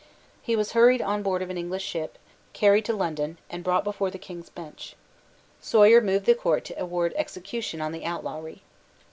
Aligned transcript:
He 0.41 0.55
was 0.55 0.71
hurried 0.71 1.03
on 1.03 1.21
board 1.21 1.43
of 1.43 1.51
an 1.51 1.59
English 1.59 1.83
ship, 1.83 2.17
carried 2.53 2.85
to 2.85 2.93
London, 2.95 3.37
and 3.51 3.63
brought 3.63 3.83
before 3.83 4.09
the 4.09 4.17
King's 4.17 4.49
Bench. 4.49 4.95
Sawyer 5.59 6.01
moved 6.01 6.25
the 6.25 6.33
Court 6.33 6.65
to 6.65 6.81
award 6.81 7.13
execution 7.15 7.81
on 7.81 7.91
the 7.91 8.03
outlawry. 8.03 8.63